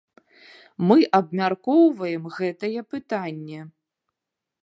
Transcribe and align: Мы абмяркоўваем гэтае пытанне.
Мы 0.91 0.95
абмяркоўваем 1.17 2.23
гэтае 2.37 2.81
пытанне. 2.93 3.61